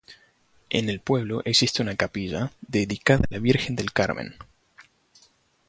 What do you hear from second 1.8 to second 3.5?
una capilla, dedicada a la